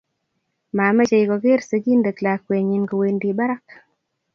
[0.77, 3.65] mamechei kogeer sigindet lakwenyi kowendi barak